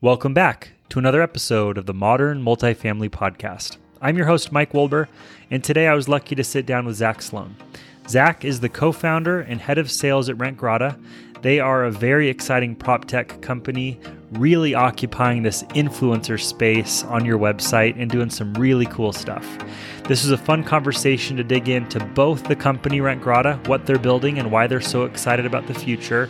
[0.00, 3.78] Welcome back to another episode of the Modern Multifamily Podcast.
[4.02, 5.08] I'm your host, Mike Wolber,
[5.50, 7.56] and today I was lucky to sit down with Zach Sloan.
[8.06, 11.02] Zach is the co founder and head of sales at RentGrata.
[11.40, 13.98] They are a very exciting prop tech company,
[14.32, 19.46] really occupying this influencer space on your website and doing some really cool stuff.
[20.06, 24.38] This was a fun conversation to dig into both the company RentGrata, what they're building,
[24.38, 26.28] and why they're so excited about the future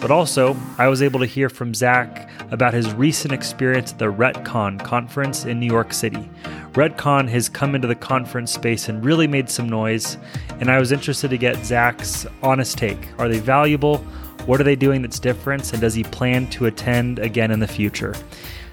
[0.00, 4.12] but also, I was able to hear from Zach about his recent experience at the
[4.12, 6.30] RETCon conference in New York City.
[6.72, 10.18] RETCon has come into the conference space and really made some noise,
[10.60, 13.08] and I was interested to get Zach's honest take.
[13.18, 13.98] Are they valuable?
[14.44, 15.72] What are they doing that's different?
[15.72, 18.14] And does he plan to attend again in the future?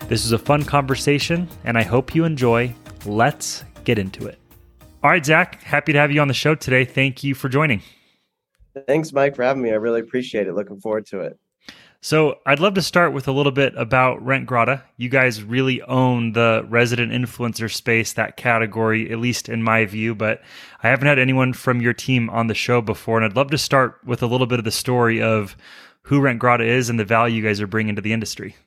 [0.01, 2.75] This was a fun conversation, and I hope you enjoy.
[3.05, 4.37] Let's get into it.
[5.01, 6.85] All right, Zach, happy to have you on the show today.
[6.85, 7.81] Thank you for joining.
[8.87, 9.71] Thanks, Mike, for having me.
[9.71, 10.53] I really appreciate it.
[10.53, 11.39] Looking forward to it.
[12.01, 14.81] So, I'd love to start with a little bit about RentGrata.
[14.97, 20.13] You guys really own the resident influencer space, that category, at least in my view.
[20.13, 20.41] But
[20.81, 23.17] I haven't had anyone from your team on the show before.
[23.17, 25.55] And I'd love to start with a little bit of the story of
[26.01, 28.57] who RentGrata is and the value you guys are bringing to the industry.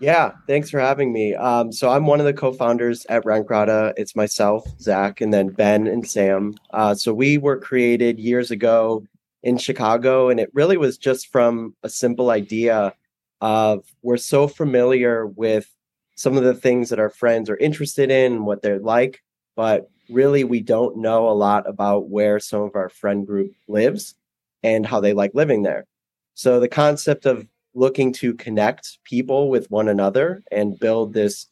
[0.00, 1.34] Yeah, thanks for having me.
[1.34, 3.94] Um, so I'm one of the co-founders at RentGrata.
[3.96, 6.54] It's myself, Zach, and then Ben and Sam.
[6.70, 9.04] Uh, so we were created years ago
[9.42, 12.94] in Chicago, and it really was just from a simple idea
[13.40, 15.68] of we're so familiar with
[16.14, 19.22] some of the things that our friends are interested in what they're like,
[19.56, 24.14] but really we don't know a lot about where some of our friend group lives
[24.62, 25.86] and how they like living there.
[26.34, 27.46] So the concept of
[27.78, 31.46] looking to connect people with one another and build this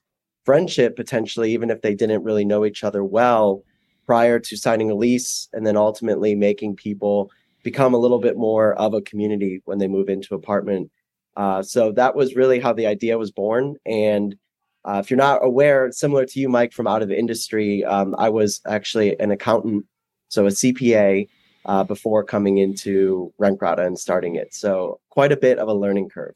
[0.44, 3.62] friendship potentially, even if they didn't really know each other well
[4.06, 7.30] prior to signing a lease, and then ultimately making people
[7.62, 10.90] become a little bit more of a community when they move into apartment.
[11.36, 13.76] Uh, so that was really how the idea was born.
[13.84, 14.36] And
[14.84, 18.14] uh, if you're not aware, similar to you, Mike, from out of the industry, um,
[18.18, 19.84] I was actually an accountant,
[20.28, 21.28] so a CPA,
[21.66, 24.54] uh, before coming into RentGrata and starting it.
[24.54, 26.34] So quite a bit of a learning curve.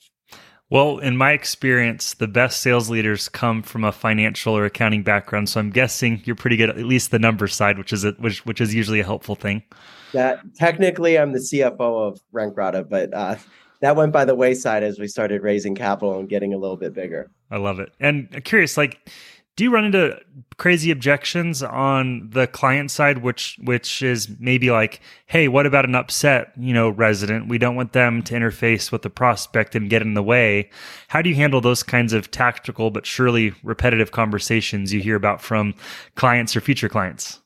[0.68, 5.48] Well, in my experience, the best sales leaders come from a financial or accounting background.
[5.48, 8.46] So I'm guessing you're pretty good at least the numbers side, which is a, which
[8.46, 9.64] which is usually a helpful thing.
[10.12, 13.34] That technically, I'm the CFO of RentGrata, but uh,
[13.80, 16.94] that went by the wayside as we started raising capital and getting a little bit
[16.94, 17.32] bigger.
[17.50, 17.92] I love it.
[17.98, 19.10] And curious, like
[19.60, 20.18] do you run into
[20.56, 25.94] crazy objections on the client side which which is maybe like hey what about an
[25.94, 27.46] upset you know resident?
[27.46, 30.70] We don't want them to interface with the prospect and get in the way.
[31.08, 35.42] How do you handle those kinds of tactical but surely repetitive conversations you hear about
[35.42, 35.74] from
[36.14, 37.42] clients or future clients?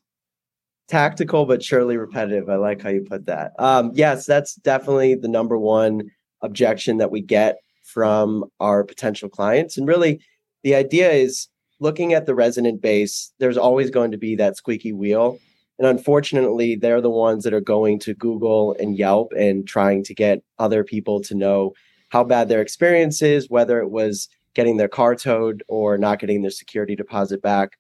[0.87, 2.49] Tactical but surely repetitive.
[2.49, 3.55] I like how you put that.
[3.59, 9.77] Um, yes that's definitely the number one objection that we get from our potential clients.
[9.77, 10.21] And really
[10.63, 11.49] the idea is
[11.81, 15.39] looking at the resident base, there's always going to be that squeaky wheel.
[15.79, 20.15] And unfortunately, they're the ones that are going to Google and Yelp and trying to
[20.15, 21.73] get other people to know
[22.11, 26.43] how bad their experience is, whether it was getting their car towed or not getting
[26.43, 27.77] their security deposit back.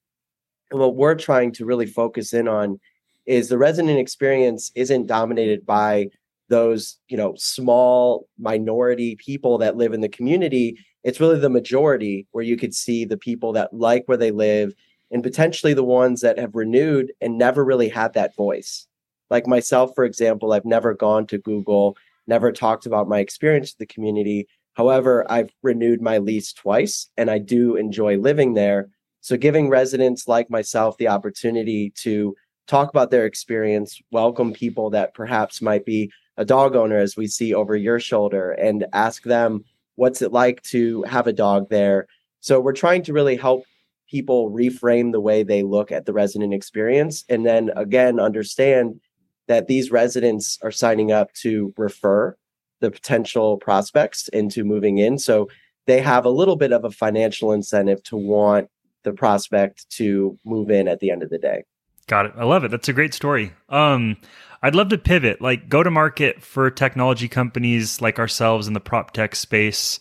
[0.70, 2.80] And what we're trying to really focus in on
[3.26, 6.08] is the resident experience isn't dominated by
[6.48, 12.26] those, you know, small minority people that live in the community it's really the majority
[12.32, 14.74] where you could see the people that like where they live
[15.10, 18.86] and potentially the ones that have renewed and never really had that voice.
[19.30, 23.86] Like myself, for example, I've never gone to Google, never talked about my experience with
[23.86, 24.48] the community.
[24.72, 28.88] However, I've renewed my lease twice and I do enjoy living there.
[29.20, 32.34] So, giving residents like myself the opportunity to
[32.66, 37.26] talk about their experience, welcome people that perhaps might be a dog owner, as we
[37.26, 39.64] see over your shoulder, and ask them
[39.96, 42.06] what's it like to have a dog there.
[42.40, 43.64] So we're trying to really help
[44.10, 49.00] people reframe the way they look at the resident experience and then again understand
[49.48, 52.36] that these residents are signing up to refer
[52.80, 55.18] the potential prospects into moving in.
[55.18, 55.48] So
[55.86, 58.68] they have a little bit of a financial incentive to want
[59.02, 61.64] the prospect to move in at the end of the day
[62.04, 62.32] got it.
[62.36, 62.70] I love it.
[62.70, 63.52] That's a great story.
[63.68, 64.16] Um
[64.64, 68.80] I'd love to pivot, like go to market for technology companies like ourselves in the
[68.80, 70.00] prop tech space.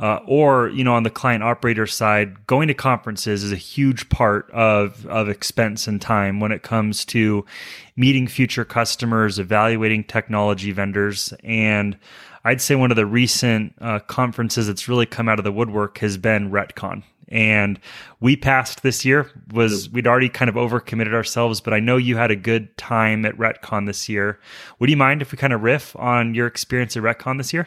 [0.00, 4.08] Uh, or you know on the client operator side going to conferences is a huge
[4.08, 7.44] part of of expense and time when it comes to
[7.94, 11.32] meeting future customers evaluating technology vendors.
[11.44, 11.96] And
[12.44, 15.98] i'd say one of the recent uh, conferences that's really come out of the woodwork
[15.98, 17.78] has been retcon and
[18.20, 22.16] we passed this year was we'd already kind of overcommitted ourselves but i know you
[22.16, 24.38] had a good time at retcon this year
[24.78, 27.66] would you mind if we kind of riff on your experience at retcon this year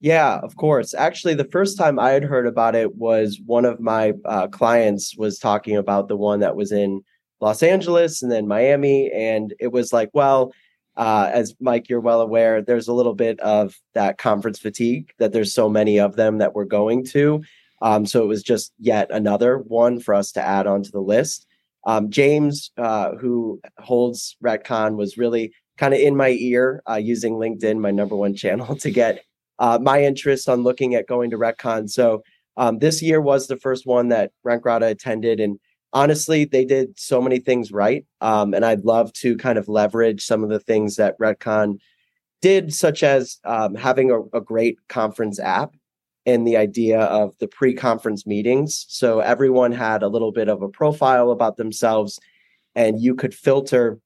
[0.00, 0.94] Yeah, of course.
[0.94, 5.16] Actually, the first time I had heard about it was one of my uh, clients
[5.16, 7.02] was talking about the one that was in
[7.40, 9.10] Los Angeles and then Miami.
[9.12, 10.52] And it was like, well,
[10.96, 15.32] uh, as Mike, you're well aware, there's a little bit of that conference fatigue that
[15.32, 17.42] there's so many of them that we're going to.
[17.82, 21.46] Um, so it was just yet another one for us to add onto the list.
[21.86, 27.34] Um, James, uh, who holds RETCon, was really kind of in my ear uh, using
[27.34, 29.22] LinkedIn, my number one channel, to get
[29.58, 31.88] uh, my interest on looking at going to RETCon.
[31.88, 32.22] So
[32.56, 35.58] um, this year was the first one that Rent Grata attended, and
[35.92, 38.04] honestly, they did so many things right.
[38.20, 41.78] Um, and I'd love to kind of leverage some of the things that RETCon
[42.42, 45.74] did, such as um, having a, a great conference app
[46.28, 48.84] and the idea of the pre-conference meetings.
[48.88, 52.20] So everyone had a little bit of a profile about themselves,
[52.74, 53.98] and you could filter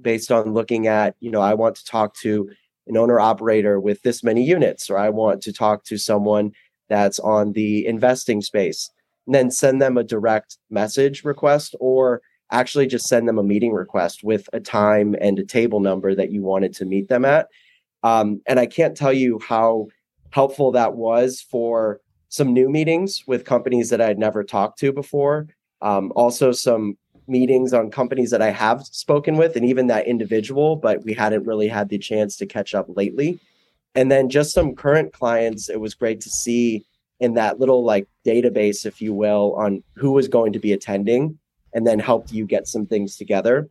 [0.00, 2.48] based on looking at, you know, I want to talk to
[2.86, 6.52] an owner operator with this many units, or I want to talk to someone
[6.88, 8.90] that's on the investing space,
[9.26, 12.22] and then send them a direct message request or
[12.52, 16.30] actually just send them a meeting request with a time and a table number that
[16.30, 17.48] you wanted to meet them at.
[18.04, 19.88] Um, and I can't tell you how
[20.30, 24.92] helpful that was for some new meetings with companies that I had never talked to
[24.92, 25.48] before.
[25.80, 30.76] Um, also, some meetings on companies that I have spoken with and even that individual,
[30.76, 33.38] but we hadn't really had the chance to catch up lately.
[33.94, 36.86] And then just some current clients, it was great to see
[37.20, 41.38] in that little like database, if you will, on who was going to be attending
[41.74, 43.68] and then helped you get some things together.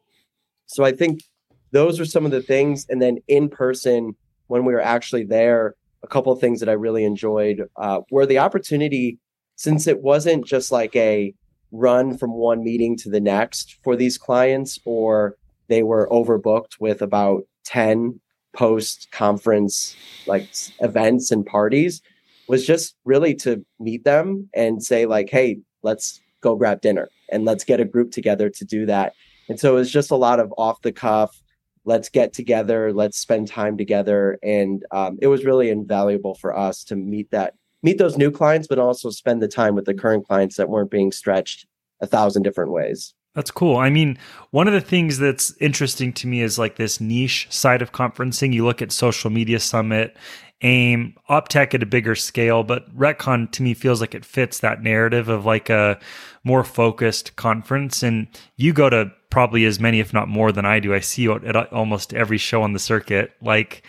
[0.67, 1.23] So I think
[1.71, 2.85] those are some of the things.
[2.89, 4.15] And then in person,
[4.47, 5.75] when we were actually there,
[6.07, 9.19] a couple of things that I really enjoyed uh, were the opportunity,
[9.57, 11.33] since it wasn't just like a
[11.71, 15.35] run from one meeting to the next for these clients, or
[15.67, 18.21] they were overbooked with about 10
[18.55, 20.47] post conference like
[20.79, 22.01] events and parties,
[22.47, 27.43] was just really to meet them and say, like, hey, let's go grab dinner and
[27.43, 29.11] let's get a group together to do that.
[29.49, 31.41] And so it was just a lot of off the cuff,
[31.87, 34.37] let's get together, let's spend time together.
[34.43, 38.67] And um, it was really invaluable for us to meet that meet those new clients,
[38.67, 41.65] but also spend the time with the current clients that weren't being stretched
[42.01, 43.13] a thousand different ways.
[43.37, 43.77] That's cool.
[43.77, 44.17] I mean,
[44.49, 48.51] one of the things that's interesting to me is like this niche side of conferencing.
[48.51, 50.17] You look at Social Media Summit,
[50.63, 54.81] AIM, OPTECH at a bigger scale, but RETCon to me feels like it fits that
[54.81, 55.99] narrative of like a
[56.43, 58.01] more focused conference.
[58.01, 58.25] And
[58.55, 60.95] you go to probably as many, if not more than I do.
[60.95, 63.33] I see you at almost every show on the circuit.
[63.39, 63.83] Like,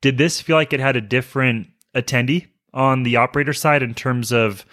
[0.00, 4.32] did this feel like it had a different attendee on the operator side in terms
[4.32, 4.64] of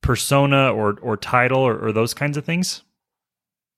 [0.00, 2.82] persona or or title or, or those kinds of things?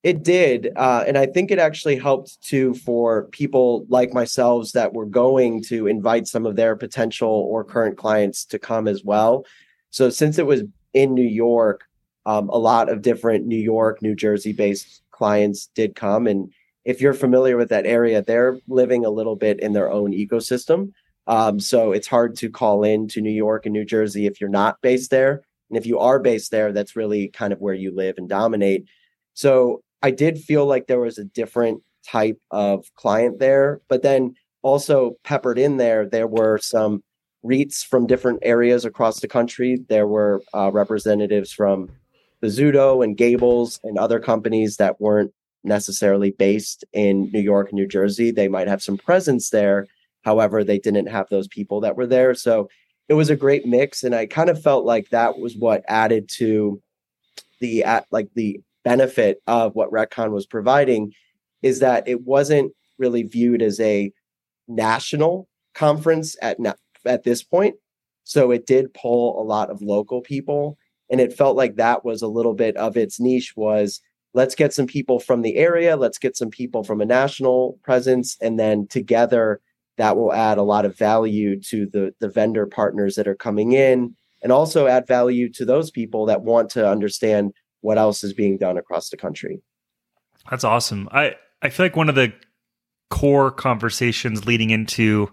[0.04, 4.92] It did, uh, and I think it actually helped too for people like myself that
[4.92, 9.44] were going to invite some of their potential or current clients to come as well.
[9.90, 10.62] So since it was
[10.94, 11.84] in New York,
[12.26, 16.52] um, a lot of different New York, New Jersey based clients did come, and
[16.84, 20.92] if you're familiar with that area, they're living a little bit in their own ecosystem.
[21.26, 24.48] Um, so it's hard to call in to New York and New Jersey if you're
[24.48, 25.42] not based there.
[25.68, 28.86] And if you are based there, that's really kind of where you live and dominate.
[29.34, 34.34] So I did feel like there was a different type of client there, but then
[34.62, 37.02] also peppered in there, there were some
[37.44, 39.78] REITs from different areas across the country.
[39.88, 41.90] There were uh, representatives from
[42.42, 45.32] Bozzuto and Gables and other companies that weren't
[45.64, 48.30] necessarily based in New York New Jersey.
[48.30, 49.86] They might have some presence there.
[50.22, 52.34] However, they didn't have those people that were there.
[52.34, 52.68] So
[53.08, 54.02] it was a great mix.
[54.04, 56.80] And I kind of felt like that was what added to
[57.60, 61.12] the at like the benefit of what RETCon was providing
[61.62, 64.12] is that it wasn't really viewed as a
[64.66, 66.58] national conference at
[67.04, 67.76] at this point.
[68.24, 70.76] So it did pull a lot of local people
[71.10, 74.00] and it felt like that was a little bit of its niche was
[74.34, 78.36] let's get some people from the area, let's get some people from a national presence
[78.40, 79.60] and then together
[79.96, 83.72] that will add a lot of value to the the vendor partners that are coming
[83.72, 88.32] in and also add value to those people that want to understand what else is
[88.32, 89.60] being done across the country.
[90.50, 91.08] That's awesome.
[91.12, 92.32] I I feel like one of the
[93.10, 95.30] core conversations leading into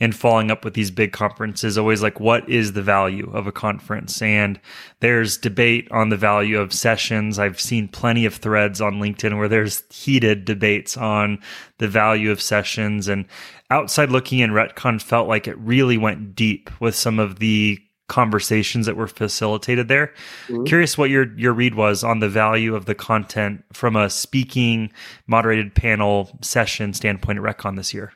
[0.00, 3.52] and following up with these big conferences always like what is the value of a
[3.52, 4.58] conference and
[5.00, 9.48] there's debate on the value of sessions i've seen plenty of threads on linkedin where
[9.48, 11.38] there's heated debates on
[11.76, 13.26] the value of sessions and
[13.70, 17.78] outside looking in retcon felt like it really went deep with some of the
[18.08, 20.12] conversations that were facilitated there.
[20.48, 20.64] Mm-hmm.
[20.64, 24.90] Curious what your your read was on the value of the content from a speaking
[25.26, 28.12] moderated panel session standpoint at RETCon this year.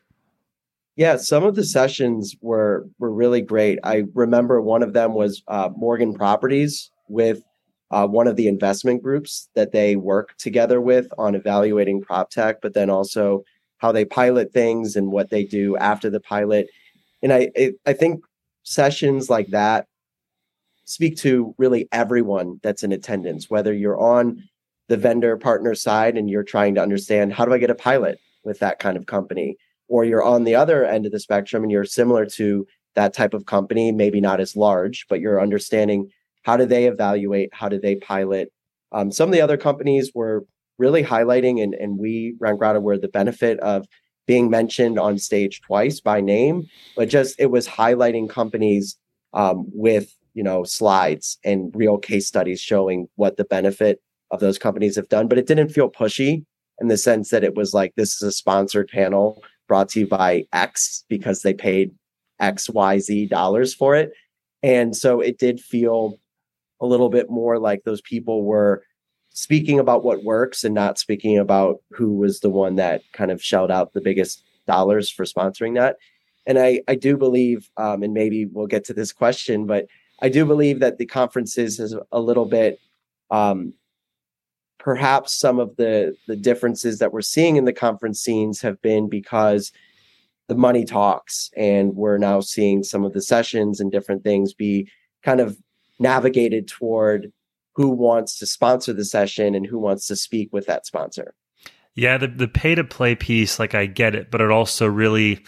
[0.97, 3.79] Yeah, some of the sessions were were really great.
[3.85, 7.43] I remember one of them was uh, Morgan Properties with
[7.91, 12.61] uh, one of the investment groups that they work together with on evaluating prop tech,
[12.63, 13.45] but then also
[13.79, 16.69] how they pilot things and what they do after the pilot.
[17.23, 18.25] And I it, I think
[18.63, 19.87] sessions like that
[20.85, 24.43] speak to really everyone that's in attendance, whether you're on
[24.89, 28.19] the vendor partner side and you're trying to understand how do I get a pilot
[28.45, 29.57] with that kind of company,
[29.89, 33.33] or you're on the other end of the spectrum and you're similar to that type
[33.33, 36.11] of company, maybe not as large, but you're understanding
[36.43, 38.53] how do they evaluate, how do they pilot.
[38.91, 40.45] Um, some of the other companies were
[40.79, 43.87] really highlighting, and, and we, Rentgrata, were the benefit of
[44.27, 48.97] being mentioned on stage twice by name, but just it was highlighting companies
[49.35, 54.01] um, with you know slides and real case studies showing what the benefit
[54.31, 56.43] of those companies have done but it didn't feel pushy
[56.81, 60.07] in the sense that it was like this is a sponsored panel brought to you
[60.07, 61.91] by x because they paid
[62.41, 64.13] x y z dollars for it.
[64.63, 66.19] And so it did feel
[66.81, 68.85] a little bit more like those people were
[69.33, 73.43] speaking about what works and not speaking about who was the one that kind of
[73.43, 75.97] shelled out the biggest dollars for sponsoring that.
[76.47, 79.87] And i i do believe um, and maybe we'll get to this question but
[80.21, 82.79] I do believe that the conferences is a little bit
[83.33, 83.75] um,
[84.79, 89.09] perhaps some of the the differences that we're seeing in the conference scenes have been
[89.09, 89.73] because
[90.49, 94.89] the money talks and we're now seeing some of the sessions and different things be
[95.23, 95.57] kind of
[95.99, 97.33] navigated toward
[97.75, 101.35] who wants to sponsor the session and who wants to speak with that sponsor.
[101.95, 105.45] Yeah, the the pay to play piece like I get it, but it also really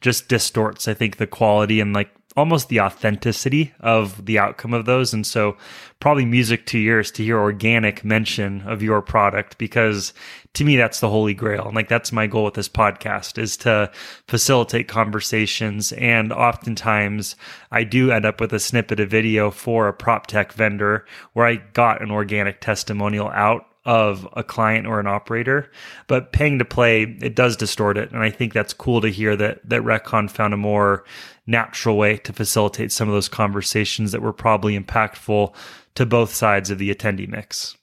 [0.00, 4.84] just distorts I think the quality and like almost the authenticity of the outcome of
[4.84, 5.14] those.
[5.14, 5.56] And so,
[5.98, 10.12] probably music to yours to hear organic mention of your product because
[10.56, 11.66] to me, that's the holy grail.
[11.66, 13.90] And like, that's my goal with this podcast is to
[14.26, 15.92] facilitate conversations.
[15.92, 17.36] And oftentimes,
[17.70, 21.46] I do end up with a snippet of video for a prop tech vendor where
[21.46, 25.70] I got an organic testimonial out of a client or an operator.
[26.08, 28.10] But paying to play, it does distort it.
[28.10, 31.04] And I think that's cool to hear that that Retcon found a more
[31.46, 35.54] natural way to facilitate some of those conversations that were probably impactful
[35.94, 37.76] to both sides of the attendee mix.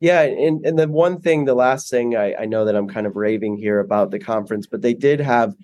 [0.00, 3.06] Yeah, and and the one thing, the last thing I, I know that I'm kind
[3.06, 5.54] of raving here about the conference, but they did have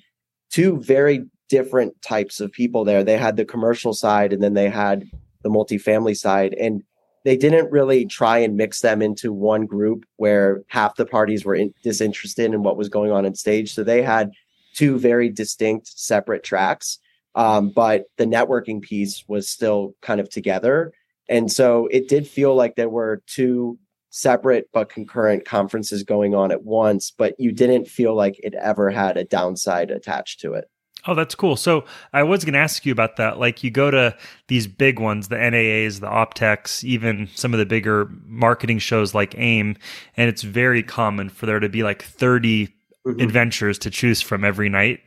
[0.50, 3.04] two very different types of people there.
[3.04, 5.04] They had the commercial side and then they had
[5.42, 6.54] the multifamily side.
[6.54, 6.83] And
[7.25, 11.54] they didn't really try and mix them into one group where half the parties were
[11.54, 13.75] in, disinterested in what was going on in stage.
[13.75, 14.30] So they had
[14.75, 16.99] two very distinct separate tracks.
[17.34, 20.92] Um, but the networking piece was still kind of together.
[21.28, 23.78] And so it did feel like there were two
[24.10, 28.90] separate but concurrent conferences going on at once, but you didn't feel like it ever
[28.90, 30.64] had a downside attached to it.
[31.06, 31.56] Oh, that's cool.
[31.56, 33.38] So I was going to ask you about that.
[33.38, 34.14] Like you go to
[34.49, 39.34] these big ones, the NAAs, the OPTECHs, even some of the bigger marketing shows like
[39.38, 39.76] AIM,
[40.16, 42.68] and it's very common for there to be like 30
[43.07, 43.21] mm-hmm.
[43.21, 45.00] adventures to choose from every night.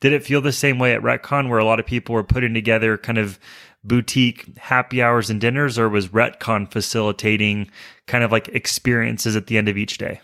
[0.00, 2.54] Did it feel the same way at Retcon where a lot of people were putting
[2.54, 3.38] together kind of
[3.84, 7.70] boutique happy hours and dinners, or was Retcon facilitating
[8.06, 10.20] kind of like experiences at the end of each day?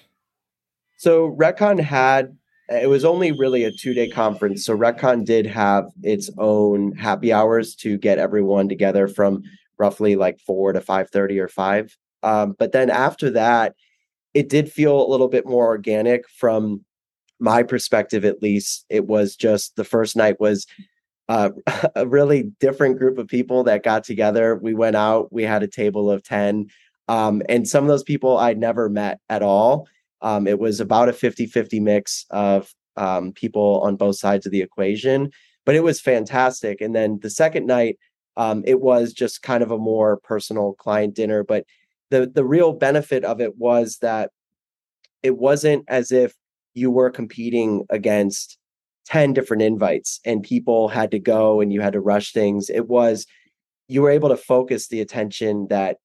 [0.98, 2.36] So Retcon had
[2.68, 4.64] it was only really a two day conference.
[4.64, 9.42] So Retcon did have its own happy hours to get everyone together from
[9.78, 11.96] roughly like four to five thirty or five.
[12.22, 13.74] Um, but then after that,
[14.34, 16.84] it did feel a little bit more organic from
[17.38, 18.84] my perspective, at least.
[18.88, 20.66] It was just the first night was
[21.28, 21.50] uh,
[21.94, 24.56] a really different group of people that got together.
[24.56, 26.66] We went out, we had a table of 10.
[27.08, 29.86] Um, and some of those people I'd never met at all.
[30.22, 34.52] Um, it was about a 50 50 mix of um, people on both sides of
[34.52, 35.30] the equation,
[35.64, 36.80] but it was fantastic.
[36.80, 37.98] And then the second night,
[38.36, 41.44] um, it was just kind of a more personal client dinner.
[41.44, 41.64] But
[42.10, 44.30] the, the real benefit of it was that
[45.22, 46.34] it wasn't as if
[46.76, 48.58] you were competing against
[49.06, 52.70] 10 different invites and people had to go and you had to rush things.
[52.70, 53.26] It was,
[53.88, 55.96] you were able to focus the attention that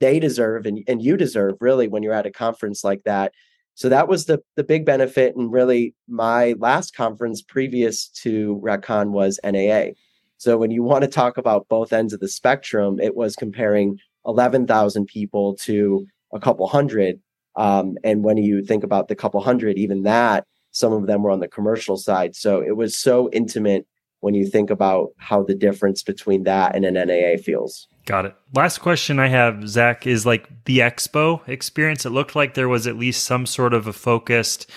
[0.00, 3.32] they deserve and, and you deserve really when you're at a conference like that
[3.74, 9.10] so that was the the big benefit and really my last conference previous to Retcon
[9.10, 9.94] was NAA.
[10.38, 13.98] So when you want to talk about both ends of the spectrum, it was comparing
[14.26, 17.20] 11,000 people to a couple hundred.
[17.56, 21.30] Um, and when you think about the couple hundred, even that, some of them were
[21.30, 22.34] on the commercial side.
[22.34, 23.86] So it was so intimate
[24.20, 27.86] when you think about how the difference between that and an NAA feels.
[28.06, 28.34] Got it.
[28.54, 32.04] Last question I have, Zach, is like the expo experience.
[32.04, 34.68] It looked like there was at least some sort of a focused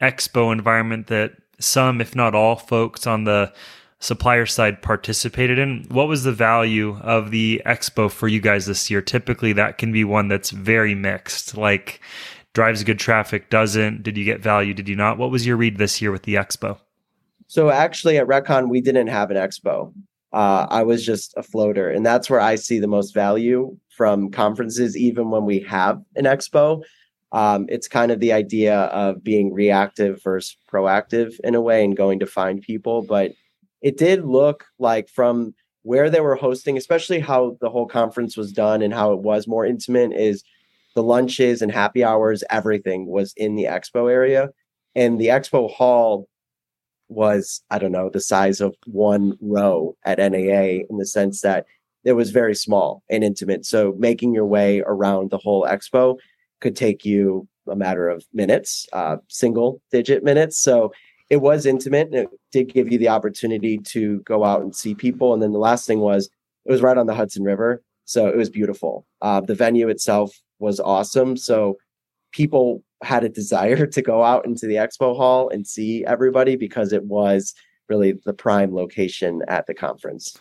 [0.00, 3.52] expo environment that some, if not all, folks on the
[4.00, 5.84] supplier side participated in.
[5.90, 9.02] What was the value of the expo for you guys this year?
[9.02, 12.00] Typically, that can be one that's very mixed, like
[12.54, 14.02] drives good traffic, doesn't.
[14.02, 14.74] Did you get value?
[14.74, 15.18] Did you not?
[15.18, 16.78] What was your read this year with the expo?
[17.46, 19.92] So, actually, at RETCon, we didn't have an expo.
[20.32, 24.30] Uh, I was just a floater, and that's where I see the most value from
[24.30, 26.82] conferences, even when we have an expo.
[27.32, 31.96] Um, it's kind of the idea of being reactive versus proactive in a way and
[31.96, 33.02] going to find people.
[33.02, 33.32] But
[33.82, 38.52] it did look like from where they were hosting, especially how the whole conference was
[38.52, 40.42] done and how it was more intimate, is
[40.94, 44.50] the lunches and happy hours, everything was in the expo area.
[44.94, 46.28] And the expo hall
[47.08, 51.66] was, I don't know, the size of one row at NAA in the sense that
[52.04, 53.64] it was very small and intimate.
[53.64, 56.16] So making your way around the whole expo
[56.60, 60.58] could take you a matter of minutes, uh, single digit minutes.
[60.58, 60.92] So
[61.30, 64.94] it was intimate and it did give you the opportunity to go out and see
[64.94, 65.34] people.
[65.34, 66.30] And then the last thing was
[66.64, 67.82] it was right on the Hudson River.
[68.04, 69.06] So it was beautiful.
[69.20, 71.36] Uh, the venue itself was awesome.
[71.36, 71.76] So
[72.32, 76.92] people had a desire to go out into the expo hall and see everybody because
[76.92, 77.54] it was
[77.88, 80.36] really the prime location at the conference.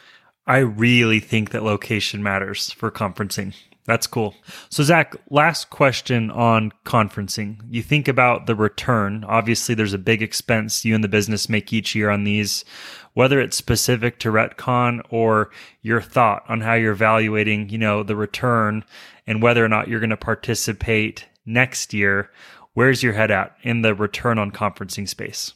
[0.48, 3.54] I really think that location matters for conferencing.
[3.88, 4.36] That's cool.
[4.70, 7.60] So, Zach, last question on conferencing.
[7.70, 9.24] You think about the return.
[9.26, 12.66] Obviously, there's a big expense you and the business make each year on these,
[13.14, 15.52] whether it's specific to RetCon or
[15.82, 18.84] your thought on how you're evaluating, you know, the return
[19.26, 22.30] and whether or not you're going to participate next year.
[22.74, 25.54] Where's your head at in the return on conferencing space?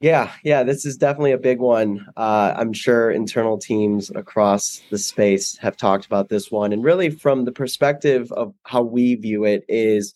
[0.00, 2.06] Yeah, yeah, this is definitely a big one.
[2.16, 6.72] Uh, I'm sure internal teams across the space have talked about this one.
[6.72, 10.14] And really, from the perspective of how we view it, is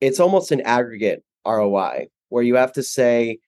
[0.00, 3.38] it's almost an aggregate ROI where you have to say,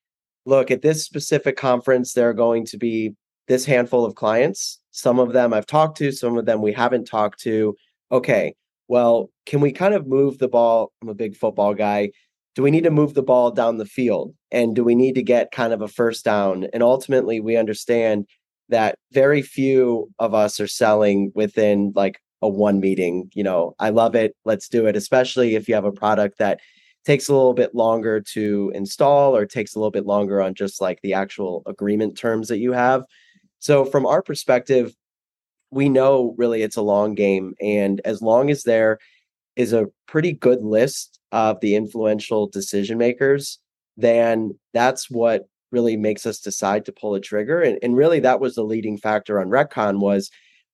[0.45, 3.15] look, at this specific conference, there are going to be
[3.49, 4.81] this handful of clients.
[4.93, 7.77] Some of them I've talked to, some of them we haven't talked to.
[8.13, 8.55] Okay,
[8.89, 10.93] well, can we kind of move the ball?
[11.03, 12.11] I'm a big football guy
[12.57, 14.35] do we need to move the ball down the field?
[14.51, 16.67] And do we need to get kind of a first down?
[16.73, 18.27] And ultimately we understand
[18.71, 23.75] that very few of us are selling within like a one meeting you know?
[23.79, 24.35] I love it.
[24.45, 26.61] Let's do it especially if you have a product that
[27.05, 30.81] takes a little bit longer to install or takes a little bit longer on just
[30.81, 33.05] like the actual agreement terms that you have.
[33.61, 34.95] So from our perspective
[35.71, 37.55] we know really it's a long game.
[37.61, 38.99] And as long as there
[39.57, 43.59] is a pretty good list of the influential decision makers,
[43.97, 47.61] then that's what really makes us decide to pull a trigger.
[47.61, 50.31] And, and really, that was the leading factor on RETCon was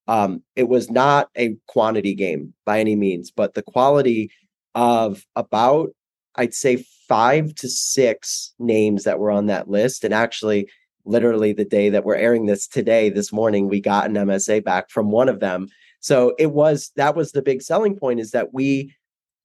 [0.09, 4.31] um, it was not a quantity game by any means, but the quality
[4.75, 5.91] of about
[6.35, 10.03] I'd say five to six names that were on that list.
[10.03, 10.69] And actually,
[11.05, 14.89] literally the day that we're airing this today, this morning, we got an MSA back
[14.89, 15.69] from one of them
[16.03, 18.95] so it was that was the big selling point is that we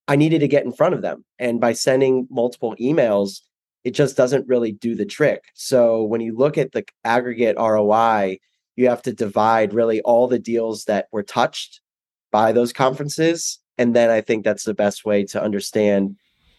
[0.08, 1.24] I needed to get in front of them.
[1.38, 3.42] And by sending multiple emails,
[3.84, 5.44] it just doesn't really do the trick.
[5.54, 8.40] So when you look at the aggregate ROI,
[8.76, 11.82] you have to divide really all the deals that were touched
[12.32, 13.60] by those conferences.
[13.78, 16.16] And then I think that's the best way to understand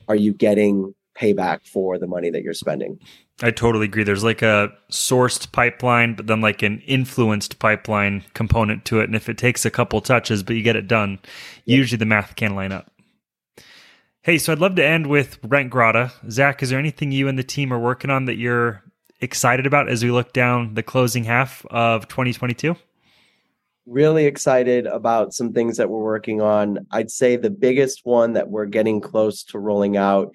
[0.09, 2.99] are you getting payback for the money that you're spending?
[3.41, 4.03] I totally agree.
[4.03, 9.05] There's like a sourced pipeline, but then like an influenced pipeline component to it.
[9.05, 11.21] And if it takes a couple touches, but you get it done,
[11.65, 12.91] usually the math can line up.
[14.23, 16.31] Hey, so I'd love to end with RentGrata.
[16.31, 18.83] Zach, is there anything you and the team are working on that you're
[19.21, 22.75] excited about as we look down the closing half of 2022?
[23.87, 26.87] Really excited about some things that we're working on.
[26.91, 30.33] I'd say the biggest one that we're getting close to rolling out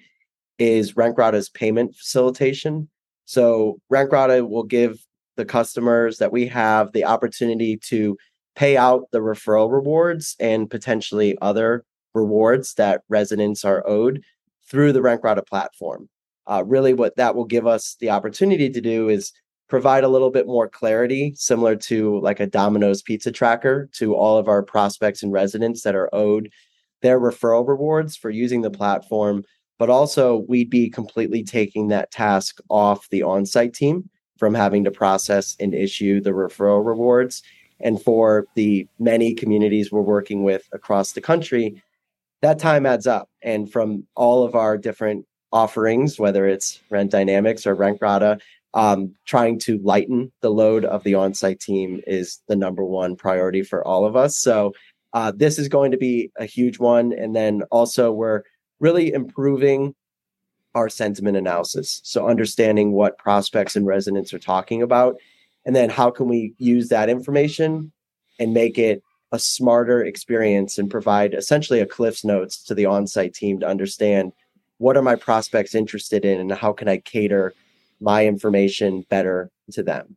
[0.58, 2.88] is RentGrata's payment facilitation.
[3.24, 4.98] So RentGrata will give
[5.36, 8.16] the customers that we have the opportunity to
[8.54, 11.84] pay out the referral rewards and potentially other
[12.14, 14.22] rewards that residents are owed
[14.70, 16.08] through the RentGrata platform.
[16.46, 19.32] Uh, really, what that will give us the opportunity to do is
[19.68, 24.38] provide a little bit more clarity, similar to like a Domino's pizza tracker, to all
[24.38, 26.50] of our prospects and residents that are owed
[27.02, 29.44] their referral rewards for using the platform
[29.78, 34.08] but also we'd be completely taking that task off the on-site team
[34.38, 37.42] from having to process and issue the referral rewards.
[37.80, 41.82] And for the many communities we're working with across the country
[42.42, 43.30] that time adds up.
[43.42, 48.40] And from all of our different offerings whether it's rent dynamics or RentGrata
[48.74, 53.62] um, trying to lighten the load of the on-site team is the number one priority
[53.62, 54.36] for all of us.
[54.36, 54.72] So
[55.12, 57.12] uh, this is going to be a huge one.
[57.12, 58.42] And then also we're
[58.84, 59.94] really improving
[60.74, 62.02] our sentiment analysis.
[62.04, 65.16] So understanding what prospects and residents are talking about,
[65.64, 67.92] and then how can we use that information
[68.38, 73.32] and make it a smarter experience and provide essentially a cliffs notes to the on-site
[73.32, 74.32] team to understand
[74.76, 77.54] what are my prospects interested in and how can I cater
[78.02, 80.14] my information better to them.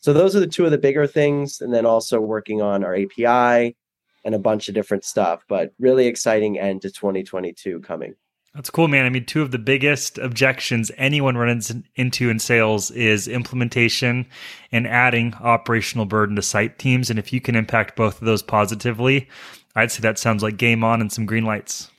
[0.00, 2.94] So those are the two of the bigger things and then also working on our
[2.94, 3.76] API
[4.24, 8.14] and a bunch of different stuff, but really exciting end to 2022 coming.
[8.54, 9.06] That's cool, man.
[9.06, 14.26] I mean, two of the biggest objections anyone runs into in sales is implementation
[14.72, 17.10] and adding operational burden to site teams.
[17.10, 19.28] And if you can impact both of those positively,
[19.76, 21.90] I'd say that sounds like game on and some green lights.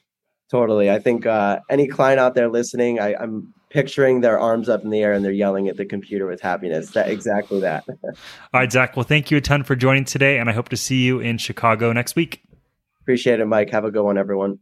[0.49, 0.91] Totally.
[0.91, 4.89] I think uh, any client out there listening, I, I'm picturing their arms up in
[4.89, 6.91] the air and they're yelling at the computer with happiness.
[6.91, 7.86] That exactly that.
[8.03, 8.13] All
[8.53, 8.95] right, Zach.
[8.95, 11.38] Well, thank you a ton for joining today, and I hope to see you in
[11.38, 12.43] Chicago next week.
[13.01, 13.69] Appreciate it, Mike.
[13.71, 14.60] Have a good one, everyone.